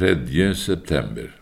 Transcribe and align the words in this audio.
3. 0.00 0.54
september 0.54 1.32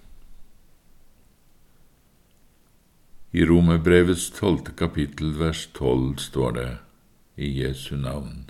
I 3.31 3.45
Romerbrevets 3.47 4.25
tolvte 4.35 4.73
kapittel 4.75 5.37
vers 5.39 5.61
tolv 5.77 6.17
står 6.19 6.57
det 6.57 6.71
i 7.37 7.51
Jesu 7.61 7.93
navn. 8.01 8.49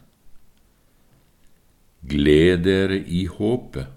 Gled 2.09 2.65
dere 2.65 2.97
i 3.05 3.27
håpet. 3.29 3.93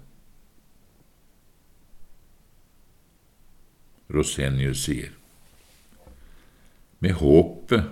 Rosenius 4.12 4.84
sier. 4.84 5.16
Med 7.00 7.16
håpet 7.22 7.88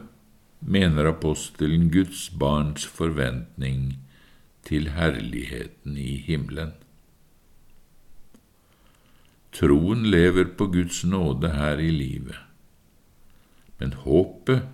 mener 0.61 1.09
apostelen 1.15 1.89
Guds 1.97 2.29
barns 2.45 2.85
forventning 2.85 3.95
til 4.69 4.93
herligheten 5.01 5.97
i 5.97 6.21
himmelen. 6.29 6.77
Troen 9.53 10.07
lever 10.11 10.53
på 10.57 10.67
Guds 10.71 11.05
nåde 11.05 11.51
her 11.51 11.79
i 11.83 11.91
livet, 11.91 12.39
men 13.79 13.93
håpet 13.93 14.69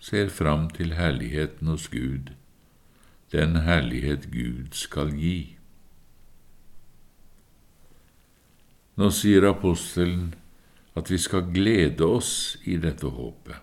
ser 0.00 0.28
fram 0.32 0.70
til 0.72 0.94
herligheten 0.96 1.68
hos 1.68 1.88
Gud, 1.92 2.32
den 3.32 3.56
herlighet 3.66 4.30
Gud 4.32 4.72
skal 4.72 5.12
gi. 5.12 5.56
Nå 8.96 9.10
sier 9.12 9.46
apostelen 9.48 10.32
at 10.96 11.12
vi 11.12 11.18
skal 11.20 11.52
glede 11.52 12.04
oss 12.04 12.56
i 12.64 12.80
dette 12.80 13.08
håpet. 13.08 13.56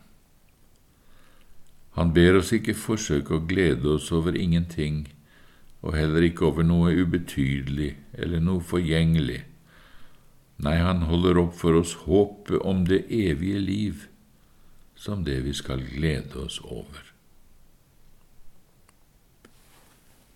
Han 1.97 2.13
ber 2.13 2.37
oss 2.39 2.53
ikke 2.53 2.77
forsøke 2.77 3.35
å 3.35 3.45
glede 3.49 3.89
oss 3.97 4.11
over 4.13 4.37
ingenting, 4.37 5.07
og 5.81 5.97
heller 5.97 6.25
ikke 6.29 6.45
over 6.45 6.65
noe 6.65 6.93
ubetydelig 6.93 7.95
eller 8.13 8.41
noe 8.41 8.61
forgjengelig. 8.61 9.41
Nei, 10.57 10.77
han 10.81 11.05
holder 11.05 11.37
opp 11.37 11.57
for 11.59 11.77
oss 11.77 11.93
håpet 12.07 12.63
om 12.65 12.85
det 12.89 13.03
evige 13.13 13.59
liv 13.61 14.07
som 14.97 15.23
det 15.23 15.43
vi 15.45 15.53
skal 15.53 15.83
glede 15.85 16.39
oss 16.41 16.57
over. 16.65 17.13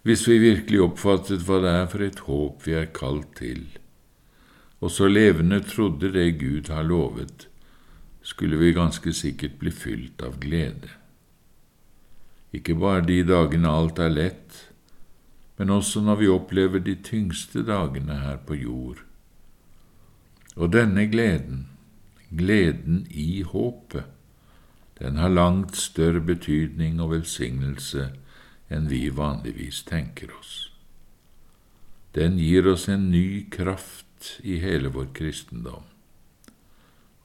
Hvis 0.01 0.27
vi 0.27 0.37
virkelig 0.41 0.81
oppfattet 0.81 1.43
hva 1.45 1.59
det 1.61 1.71
er 1.77 1.87
for 1.89 2.05
et 2.05 2.21
håp 2.25 2.65
vi 2.65 2.77
er 2.77 2.89
kalt 2.93 3.35
til, 3.37 3.65
og 4.81 4.89
så 4.93 5.09
levende 5.09 5.61
trodde 5.65 6.09
det 6.13 6.39
Gud 6.41 6.69
har 6.73 6.85
lovet, 6.85 7.47
skulle 8.21 8.57
vi 8.57 8.73
ganske 8.73 9.13
sikkert 9.13 9.59
bli 9.61 9.73
fylt 9.73 10.21
av 10.25 10.39
glede. 10.41 10.89
Ikke 12.53 12.75
bare 12.77 13.05
de 13.05 13.21
dagene 13.25 13.69
alt 13.69 14.01
er 14.01 14.13
lett, 14.13 14.65
men 15.57 15.69
også 15.69 16.01
når 16.01 16.17
vi 16.21 16.33
opplever 16.33 16.81
de 16.81 16.97
tyngste 17.05 17.61
dagene 17.65 18.17
her 18.21 18.41
på 18.45 18.57
jord. 18.57 19.05
Og 20.55 20.73
denne 20.73 21.05
gleden, 21.07 21.67
gleden 22.31 23.05
i 23.09 23.41
håpet, 23.41 24.03
den 24.99 25.17
har 25.17 25.31
langt 25.33 25.77
større 25.77 26.21
betydning 26.21 26.99
og 27.01 27.15
velsignelse 27.15 28.11
enn 28.71 28.89
vi 28.91 29.07
vanligvis 29.09 29.81
tenker 29.87 30.29
oss. 30.37 30.71
Den 32.13 32.37
gir 32.39 32.67
oss 32.67 32.89
en 32.91 33.09
ny 33.11 33.47
kraft 33.51 34.35
i 34.43 34.59
hele 34.61 34.91
vår 34.91 35.09
kristendom. 35.15 35.87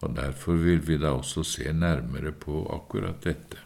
Og 0.00 0.16
Derfor 0.16 0.58
vil 0.62 0.82
vi 0.86 0.98
da 1.00 1.16
også 1.16 1.42
se 1.44 1.72
nærmere 1.72 2.32
på 2.32 2.62
akkurat 2.72 3.24
dette. 3.24 3.58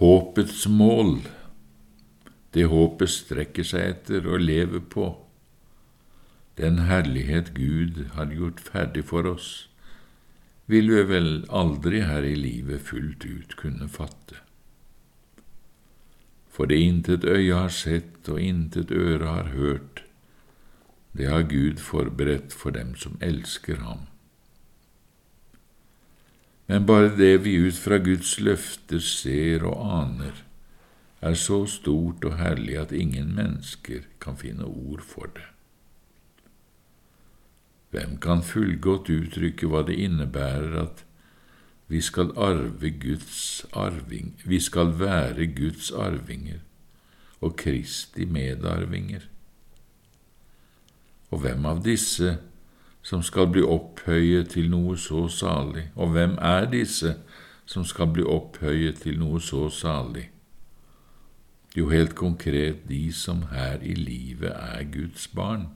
Håpets 0.00 0.64
mål, 0.68 1.18
det 2.54 2.64
håpet 2.72 3.12
strekker 3.12 3.66
seg 3.66 3.90
etter 3.92 4.24
og 4.30 4.40
lever 4.40 4.80
på, 4.80 5.10
den 6.60 6.84
herlighet 6.86 7.54
Gud 7.54 8.04
har 8.14 8.32
gjort 8.36 8.60
ferdig 8.60 9.04
for 9.08 9.26
oss, 9.26 9.68
vil 10.70 10.90
vi 10.92 11.02
vel 11.08 11.30
aldri 11.48 12.04
her 12.06 12.22
i 12.26 12.36
livet 12.36 12.84
fullt 12.86 13.24
ut 13.24 13.56
kunne 13.58 13.88
fatte. 13.90 14.38
For 16.50 16.68
det 16.70 16.78
intet 16.84 17.24
øye 17.24 17.56
har 17.56 17.72
sett 17.72 18.28
og 18.28 18.40
intet 18.42 18.92
øre 18.92 19.26
har 19.26 19.50
hørt, 19.54 20.04
det 21.16 21.26
har 21.26 21.48
Gud 21.48 21.80
forberedt 21.82 22.52
for 22.52 22.70
dem 22.70 22.94
som 22.94 23.16
elsker 23.20 23.80
ham. 23.82 24.06
Men 26.70 26.86
bare 26.86 27.10
det 27.16 27.44
vi 27.44 27.56
ut 27.58 27.74
fra 27.74 27.98
Guds 27.98 28.36
løfter 28.38 29.00
ser 29.02 29.64
og 29.66 29.80
aner, 30.02 30.44
er 31.20 31.34
så 31.34 31.64
stort 31.66 32.24
og 32.24 32.36
herlig 32.38 32.76
at 32.78 32.92
ingen 32.92 33.34
mennesker 33.34 34.06
kan 34.20 34.38
finne 34.38 34.68
ord 34.68 35.02
for 35.02 35.32
det. 35.34 35.48
Hvem 37.90 38.18
kan 38.22 38.42
fullgodt 38.46 39.10
uttrykke 39.10 39.66
hva 39.66 39.82
det 39.86 39.98
innebærer 39.98 40.76
at 40.82 41.04
vi 41.90 42.00
skal 42.00 42.30
arve 42.38 42.90
Guds 43.02 43.66
arving, 43.72 44.36
vi 44.46 44.60
skal 44.60 44.94
være 44.98 45.46
Guds 45.46 45.90
arvinger 45.90 46.60
og 47.40 47.56
Kristi 47.56 48.24
medarvinger. 48.24 49.26
Og 51.30 51.38
hvem 51.42 51.66
av 51.66 51.82
disse 51.82 52.36
som 53.02 53.22
skal 53.26 53.48
bli 53.50 53.62
opphøyet 53.66 54.52
til 54.54 54.70
noe 54.70 54.94
så 54.98 55.24
salig, 55.32 55.88
og 55.96 56.12
hvem 56.14 56.36
er 56.38 56.68
disse 56.70 57.16
som 57.66 57.86
skal 57.86 58.12
bli 58.14 58.22
opphøyet 58.22 59.02
til 59.02 59.18
noe 59.18 59.40
så 59.42 59.66
salig? 59.72 60.28
Jo, 61.76 61.88
helt 61.90 62.14
konkret 62.14 62.86
de 62.88 63.12
som 63.14 63.44
her 63.50 63.82
i 63.82 63.94
livet 63.94 64.50
er 64.50 64.86
Guds 64.90 65.28
barn. 65.28 65.68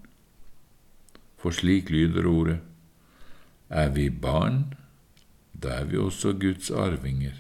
For 1.44 1.53
slik 1.53 1.91
lyder 1.93 2.25
ordet, 2.25 2.60
er 3.69 3.91
vi 3.93 4.09
barn, 4.09 4.62
da 5.53 5.75
er 5.82 5.84
vi 5.84 5.99
også 6.00 6.31
Guds 6.41 6.71
arvinger 6.71 7.34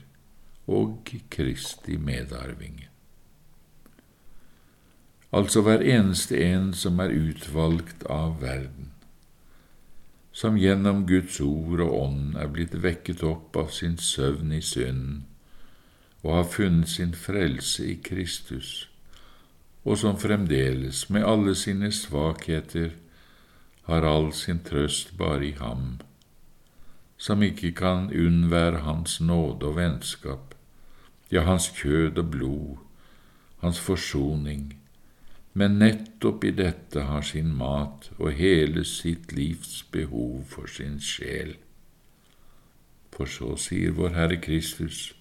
og 0.66 1.08
Kristi 1.30 1.96
medarvinger. 1.96 2.90
Altså 5.32 5.62
hver 5.64 5.80
eneste 5.80 6.36
en 6.44 6.74
som 6.76 7.00
er 7.00 7.16
utvalgt 7.16 8.04
av 8.12 8.42
verden, 8.42 8.90
som 10.32 10.58
gjennom 10.60 11.06
Guds 11.08 11.40
ord 11.40 11.80
og 11.86 11.94
ånd 12.02 12.36
er 12.36 12.50
blitt 12.52 12.76
vekket 12.84 13.24
opp 13.24 13.56
av 13.56 13.70
sin 13.72 13.96
søvn 13.96 14.52
i 14.52 14.60
synden 14.60 15.22
og 16.20 16.34
har 16.34 16.50
funnet 16.58 16.92
sin 16.92 17.16
frelse 17.16 17.88
i 17.88 17.96
Kristus, 18.04 18.90
og 19.84 19.96
som 20.00 20.20
fremdeles, 20.20 21.06
med 21.08 21.24
alle 21.24 21.56
sine 21.56 21.88
svakheter, 21.92 22.92
har 23.84 24.02
all 24.08 24.32
sin 24.32 24.60
trøst 24.64 25.16
bare 25.18 25.46
i 25.46 25.54
ham 25.60 25.94
som 27.24 27.42
ikke 27.42 27.72
kan 27.72 28.10
unnvære 28.12 28.82
Hans 28.84 29.20
nåde 29.20 29.66
og 29.66 29.76
vennskap, 29.76 30.54
ja, 31.32 31.40
Hans 31.40 31.70
kjød 31.76 32.18
og 32.18 32.30
blod, 32.30 32.76
Hans 33.62 33.80
forsoning, 33.80 34.74
men 35.54 35.78
nettopp 35.78 36.44
i 36.44 36.50
dette 36.50 37.06
har 37.08 37.22
sin 37.22 37.54
mat 37.56 38.10
og 38.18 38.32
hele 38.32 38.84
sitt 38.84 39.32
livs 39.32 39.82
behov 39.92 40.42
for 40.50 40.66
sin 40.66 40.98
sjel. 41.00 41.54
For 43.14 43.30
så 43.30 43.54
sier 43.56 43.94
vår 43.94 44.16
Herre 44.18 44.40
Kristus, 44.42 45.14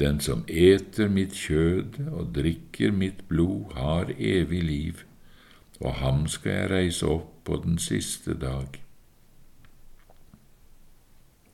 Den 0.00 0.20
som 0.20 0.44
eter 0.48 1.08
mitt 1.08 1.34
kjød 1.36 1.98
og 2.10 2.30
drikker 2.34 2.90
mitt 2.90 3.28
blod, 3.28 3.74
har 3.74 4.10
evig 4.18 4.62
liv, 4.64 5.02
og 5.80 5.94
ham 5.94 6.26
skal 6.28 6.52
jeg 6.52 6.70
reise 6.70 7.06
opp 7.06 7.44
på 7.44 7.58
den 7.64 7.78
siste 7.78 8.34
dag. 8.38 8.78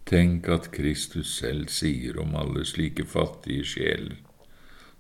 Tenk 0.09 0.49
at 0.49 0.71
Kristus 0.73 1.35
selv 1.37 1.69
sier 1.69 2.17
om 2.21 2.37
alle 2.37 2.65
slike 2.65 3.05
fattige 3.05 3.65
sjeler, 3.69 4.17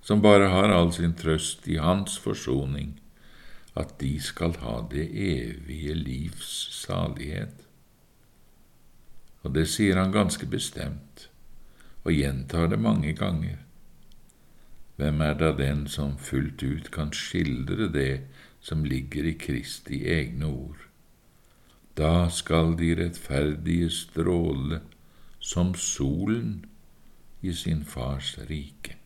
som 0.04 0.20
bare 0.24 0.50
har 0.52 0.72
all 0.72 0.92
sin 0.92 1.14
trøst 1.16 1.68
i 1.68 1.78
Hans 1.80 2.18
forsoning, 2.20 2.98
at 3.76 3.94
de 4.00 4.18
skal 4.20 4.56
ha 4.60 4.82
det 4.90 5.06
evige 5.08 5.94
livs 5.94 6.50
salighet. 6.76 7.64
Og 9.42 9.54
det 9.54 9.68
sier 9.70 9.96
han 9.96 10.12
ganske 10.12 10.46
bestemt, 10.50 11.28
og 12.04 12.12
gjentar 12.12 12.68
det 12.68 12.80
mange 12.80 13.12
ganger. 13.16 13.56
Hvem 14.98 15.20
er 15.22 15.36
da 15.38 15.52
den 15.56 15.86
som 15.86 16.16
fullt 16.18 16.62
ut 16.62 16.90
kan 16.90 17.14
skildre 17.14 17.86
det 17.94 18.12
som 18.60 18.84
ligger 18.84 19.24
i 19.24 19.34
Kristi 19.38 20.04
egne 20.06 20.46
ord? 20.46 20.88
Da 21.98 22.28
skal 22.30 22.76
de 22.78 22.94
rettferdige 22.94 23.90
stråle 23.90 24.80
som 25.40 25.74
solen 25.74 26.64
i 27.42 27.52
sin 27.52 27.84
fars 27.84 28.36
rike. 28.50 28.96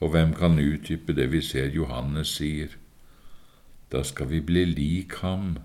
Og 0.00 0.10
hvem 0.10 0.32
kan 0.34 0.58
utdype 0.58 1.12
det 1.12 1.28
vi 1.32 1.42
ser 1.44 1.68
Johannes 1.74 2.36
sier? 2.38 2.76
Da 3.92 4.02
skal 4.02 4.30
vi 4.30 4.40
bli 4.40 4.64
lik 4.64 5.18
ham, 5.20 5.58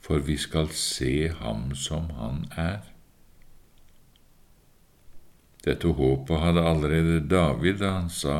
for 0.00 0.18
vi 0.18 0.36
skal 0.36 0.70
se 0.74 1.28
ham 1.28 1.74
som 1.74 2.10
han 2.18 2.46
er. 2.56 2.80
Dette 5.64 5.90
håpet 5.92 6.40
hadde 6.40 6.64
allerede 6.64 7.28
David 7.28 7.82
da 7.82 7.90
han 7.98 8.10
sa, 8.10 8.38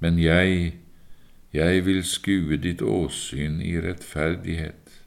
men 0.00 0.18
jeg, 0.18 0.79
jeg 1.52 1.84
vil 1.86 2.04
skue 2.06 2.56
ditt 2.62 2.82
åsyn 2.82 3.58
i 3.62 3.74
rettferdighet. 3.82 5.00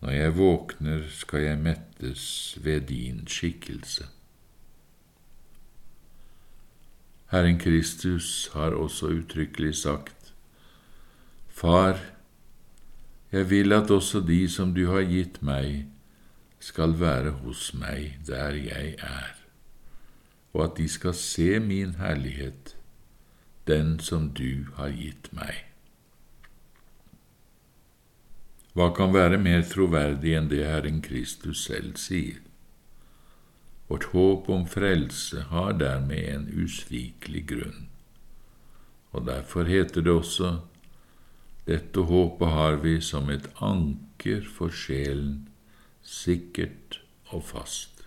Når 0.00 0.14
jeg 0.14 0.36
våkner, 0.38 1.02
skal 1.10 1.42
jeg 1.42 1.58
mettes 1.58 2.58
ved 2.62 2.80
din 2.90 3.26
skikkelse. 3.26 4.06
Herren 7.30 7.58
Kristus 7.58 8.48
har 8.52 8.74
også 8.74 9.06
uttrykkelig 9.06 9.74
sagt, 9.74 10.32
Far, 11.48 12.00
jeg 13.32 13.50
vil 13.50 13.72
at 13.72 13.90
også 13.90 14.20
de 14.20 14.48
som 14.48 14.72
du 14.74 14.86
har 14.90 15.04
gitt 15.04 15.42
meg, 15.42 15.86
skal 16.58 16.96
være 17.00 17.30
hos 17.42 17.74
meg 17.74 18.16
der 18.26 18.56
jeg 18.56 18.94
er, 18.98 19.34
og 20.54 20.64
at 20.64 20.78
de 20.78 20.88
skal 20.88 21.14
se 21.14 21.58
min 21.60 21.94
herlighet, 22.00 22.77
den 23.68 23.98
som 24.00 24.30
du 24.34 24.66
har 24.76 24.90
gitt 24.96 25.30
meg. 25.36 25.64
Hva 28.74 28.90
kan 28.94 29.14
være 29.14 29.40
mer 29.42 29.64
troverdig 29.66 30.36
enn 30.38 30.48
det 30.52 30.64
Herren 30.66 31.02
Kristus 31.02 31.64
selv 31.66 31.98
sier? 32.00 32.40
Vårt 33.88 34.10
håp 34.12 34.48
om 34.52 34.66
frelse 34.68 35.46
har 35.52 35.78
dermed 35.80 36.24
en 36.32 36.48
usvikelig 36.52 37.46
grunn, 37.52 37.86
og 39.16 39.24
derfor 39.30 39.70
heter 39.70 40.04
det 40.04 40.12
også 40.12 40.58
dette 41.68 42.00
håpet 42.08 42.48
har 42.48 42.78
vi 42.80 42.94
som 43.04 43.26
et 43.28 43.44
anker 43.60 44.46
for 44.56 44.72
sjelen, 44.72 45.50
sikkert 46.00 47.02
og 47.28 47.42
fast. 47.44 48.06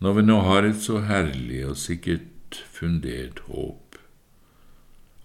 Når 0.00 0.16
vi 0.16 0.24
nå 0.24 0.38
har 0.46 0.64
et 0.64 0.80
så 0.80 1.02
herlig 1.04 1.60
og 1.68 1.76
sikkert 1.76 2.29
fundert 2.54 3.38
håp 3.46 3.96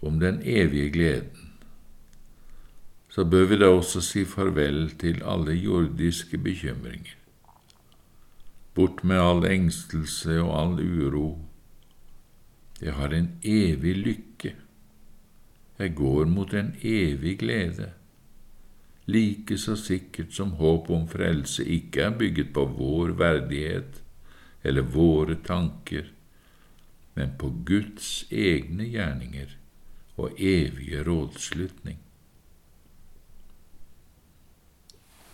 om 0.00 0.20
den 0.20 0.42
evige 0.42 0.90
gleden, 0.90 1.52
så 3.08 3.24
bør 3.24 3.46
vi 3.48 3.56
da 3.56 3.68
også 3.72 4.02
si 4.04 4.24
farvel 4.28 4.90
til 5.00 5.22
alle 5.24 5.54
jordiske 5.56 6.38
bekymringer. 6.38 7.16
Bort 8.74 9.04
med 9.04 9.16
all 9.16 9.46
engstelse 9.48 10.40
og 10.42 10.50
all 10.60 10.82
uro. 10.84 11.38
Jeg 12.80 12.92
har 12.92 13.14
en 13.16 13.30
evig 13.42 13.96
lykke. 13.96 14.52
Jeg 15.78 15.94
går 15.96 16.24
mot 16.24 16.52
en 16.54 16.74
evig 16.82 17.38
glede. 17.38 17.88
Like 19.06 19.58
så 19.58 19.76
sikkert 19.76 20.34
som 20.34 20.50
håp 20.60 20.90
om 20.90 21.08
frelse 21.08 21.64
ikke 21.64 22.02
er 22.02 22.18
bygget 22.18 22.52
på 22.52 22.64
vår 22.76 23.16
verdighet 23.16 24.02
eller 24.64 24.82
våre 24.82 25.38
tanker, 25.46 26.10
men 27.16 27.32
på 27.40 27.50
Guds 27.68 28.26
egne 28.30 28.86
gjerninger 28.92 29.56
og 30.16 30.36
evige 30.40 31.02
rådslutning. 31.04 31.98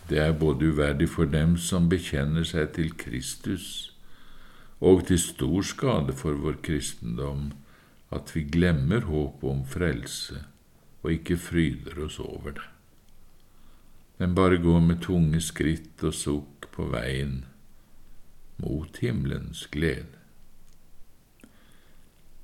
Det 0.09 0.19
er 0.19 0.33
både 0.39 0.69
uverdig 0.73 1.09
for 1.09 1.25
dem 1.25 1.57
som 1.57 1.89
bekjenner 1.89 2.45
seg 2.47 2.75
til 2.77 2.91
Kristus, 2.99 3.67
og 4.83 5.07
til 5.07 5.19
stor 5.23 5.63
skade 5.63 6.15
for 6.19 6.39
vår 6.43 6.59
kristendom 6.67 7.53
at 8.13 8.33
vi 8.35 8.43
glemmer 8.45 9.07
håpet 9.07 9.47
om 9.51 9.63
frelse 9.67 10.43
og 11.03 11.15
ikke 11.15 11.39
fryder 11.39 12.03
oss 12.05 12.19
over 12.23 12.59
det, 12.59 12.67
men 14.19 14.35
bare 14.35 14.59
går 14.63 14.83
med 14.85 15.01
tunge 15.03 15.41
skritt 15.43 16.03
og 16.07 16.15
sukk 16.15 16.69
på 16.75 16.91
veien 16.93 17.45
mot 18.63 18.99
himmelens 19.03 19.67
glede. 19.73 20.22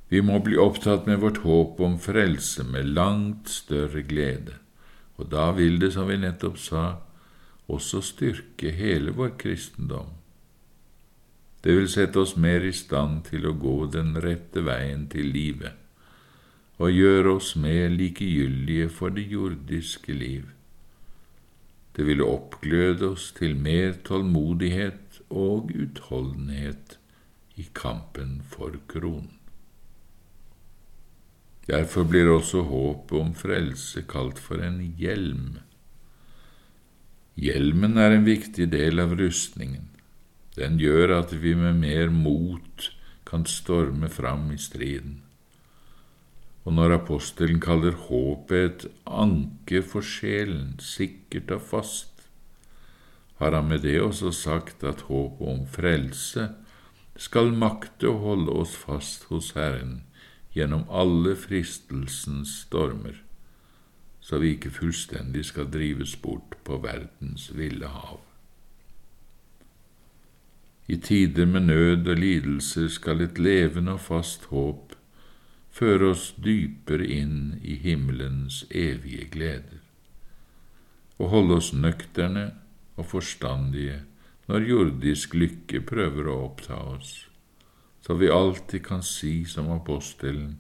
Vi 0.09 0.23
må 0.25 0.39
bli 0.41 0.57
opptatt 0.57 1.07
med 1.07 1.21
vårt 1.21 1.43
håp 1.45 1.81
om 1.85 1.99
frelse 2.01 2.65
med 2.65 2.95
langt 2.97 3.51
større 3.53 4.03
glede, 4.03 4.57
og 5.21 5.29
da 5.33 5.51
vil 5.53 5.77
det, 5.83 5.93
som 5.93 6.09
vi 6.09 6.17
nettopp 6.17 6.57
sa, 6.63 6.85
også 7.69 8.01
styrke 8.01 8.73
hele 8.73 9.13
vår 9.13 9.35
kristendom. 9.41 10.15
Det 11.61 11.75
vil 11.77 11.91
sette 11.91 12.23
oss 12.23 12.37
mer 12.41 12.65
i 12.65 12.73
stand 12.73 13.27
til 13.29 13.45
å 13.49 13.57
gå 13.59 13.77
den 13.93 14.15
rette 14.25 14.63
veien 14.65 15.09
til 15.13 15.29
livet 15.35 15.85
og 16.79 16.95
gjøre 16.95 17.33
oss 17.41 17.57
mer 17.59 17.89
likegyldige 17.91 18.87
for 18.95 19.11
det 19.15 19.25
jordiske 19.33 20.15
liv. 20.15 20.45
Det 21.97 22.07
vil 22.07 22.23
oppgløde 22.23 23.09
oss 23.17 23.33
til 23.35 23.57
mer 23.59 23.97
tålmodighet 24.07 25.19
og 25.29 25.73
utholdenhet 25.75 26.95
i 27.59 27.67
kampen 27.75 28.39
for 28.47 28.79
kronen. 28.87 29.38
Derfor 31.69 32.09
blir 32.09 32.31
også 32.33 32.65
håpet 32.65 33.17
om 33.19 33.35
frelse 33.37 34.03
kalt 34.09 34.41
for 34.41 34.65
en 34.65 34.81
hjelm 34.97 35.59
Hjelmen 37.39 37.95
er 38.03 38.17
en 38.17 38.25
viktig 38.27 38.65
del 38.73 38.99
av 38.99 39.13
rustningen. 39.15 39.85
Den 40.59 40.81
gjør 40.83 41.13
at 41.21 41.31
vi 41.39 41.53
med 41.55 41.77
mer 41.85 42.09
mot 42.11 42.89
kan 43.29 43.45
storme 43.47 44.09
fram 44.11 44.49
i 44.51 44.59
striden. 44.59 45.21
Og 46.67 46.75
når 46.75 46.97
apostelen 46.97 47.61
kaller 47.63 47.95
håpet 48.09 48.59
et 48.59 48.89
anker 49.07 49.87
for 49.87 50.03
sjelen, 50.03 50.75
sikkert 50.83 51.55
og 51.55 51.63
fast, 51.69 52.27
har 53.39 53.55
han 53.55 53.71
med 53.71 53.87
det 53.87 54.01
også 54.03 54.35
sagt 54.35 54.83
at 54.83 55.07
håpet 55.07 55.55
om 55.55 55.63
frelse 55.71 56.49
skal 57.15 57.55
makte 57.55 58.11
å 58.11 58.19
holde 58.25 58.59
oss 58.65 58.75
fast 58.75 59.31
hos 59.31 59.55
Herren 59.55 60.01
gjennom 60.59 60.85
alle 60.91 61.37
fristelsens 61.39 62.59
stormer 62.67 63.23
så 64.29 64.39
vi 64.43 64.51
ikke 64.53 64.75
fullstendig 64.77 65.47
skal 65.49 65.71
drives 65.73 66.13
bort 66.21 66.59
på 66.69 66.77
verdens 66.85 67.47
ville 67.57 67.89
hav. 67.89 68.19
I 70.89 70.99
tider 71.01 71.49
med 71.49 71.69
nød 71.69 72.09
og 72.13 72.21
lidelser 72.21 72.91
skal 72.93 73.25
et 73.25 73.41
levende 73.41 73.95
og 73.97 74.03
fast 74.05 74.45
håp 74.53 74.93
føre 75.79 76.11
oss 76.13 76.27
dypere 76.45 77.09
inn 77.09 77.57
i 77.65 77.79
himmelens 77.81 78.67
evige 78.69 79.31
gleder, 79.33 79.81
og 81.17 81.33
holde 81.33 81.61
oss 81.63 81.73
nøkterne 81.73 82.51
og 83.01 83.09
forstandige 83.09 84.03
når 84.49 84.69
jordisk 84.75 85.41
lykke 85.41 85.81
prøver 85.89 86.29
å 86.29 86.39
oppta 86.51 86.77
oss, 86.97 87.28
så 88.09 88.15
vi 88.15 88.31
alltid 88.31 88.87
kan 88.87 89.03
si 89.03 89.45
som 89.45 89.67
apostelen, 89.71 90.55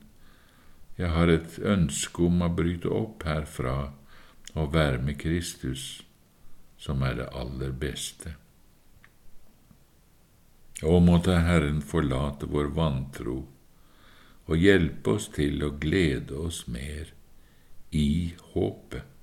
jeg 1.00 1.08
har 1.14 1.30
et 1.32 1.54
ønske 1.64 2.26
om 2.26 2.42
å 2.44 2.50
bryte 2.52 2.90
opp 2.92 3.24
herfra 3.24 3.76
og 4.52 4.74
være 4.74 5.00
med 5.06 5.16
Kristus, 5.22 6.02
som 6.76 7.00
er 7.08 7.16
det 7.22 7.30
aller 7.32 7.72
beste. 7.72 8.34
Og 10.84 11.00
måtte 11.06 11.38
Herren 11.40 11.80
forlate 11.80 12.50
vår 12.52 12.68
vantro 12.76 13.38
og 14.44 14.68
hjelpe 14.68 15.16
oss 15.16 15.30
til 15.32 15.64
å 15.64 15.72
glede 15.80 16.36
oss 16.36 16.66
mer 16.68 17.14
i 17.96 18.34
håpet. 18.52 19.17